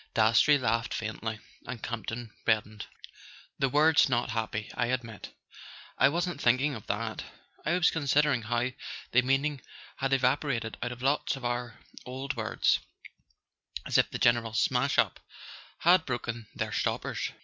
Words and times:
Dastrey 0.15 0.57
laughed 0.57 0.95
faintly, 0.95 1.37
and 1.67 1.83
Campton 1.83 2.31
reddened. 2.47 2.87
"The 3.59 3.69
word's 3.69 4.09
not 4.09 4.31
happy, 4.31 4.71
I 4.73 4.87
admit." 4.87 5.31
"I 5.95 6.09
wasn't 6.09 6.41
thinking 6.41 6.73
of 6.73 6.87
that: 6.87 7.23
I 7.67 7.73
was 7.73 7.91
considering 7.91 8.41
how 8.41 8.71
the 9.11 9.21
meaning 9.21 9.61
had 9.97 10.11
evaporated 10.11 10.75
out 10.81 10.91
of 10.91 11.03
lots 11.03 11.35
of 11.35 11.45
our 11.45 11.77
old 12.03 12.35
words, 12.35 12.79
as 13.85 13.99
if 13.99 14.09
the 14.09 14.17
general 14.17 14.53
smash 14.53 14.97
up 14.97 15.19
had 15.81 16.07
broken 16.07 16.47
their 16.55 16.71
stoppers. 16.71 17.31